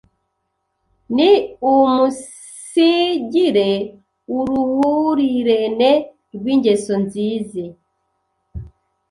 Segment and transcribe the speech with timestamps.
[1.15, 1.29] ni
[1.69, 3.69] uumunsigire
[4.37, 5.91] uruhurirene
[6.35, 7.63] rw’ingeso nzize